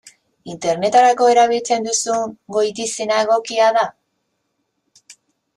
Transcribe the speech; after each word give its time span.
Interneterako 0.53 1.27
erabiltzen 1.33 1.85
duzun 1.89 2.33
goitizena 2.57 3.21
egokia 3.27 3.71
da? 3.81 3.85